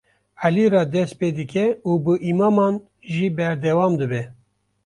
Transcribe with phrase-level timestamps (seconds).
[0.47, 2.75] Elî re dest pê dike û bi îmaman
[3.13, 4.23] jî berdewam dibe.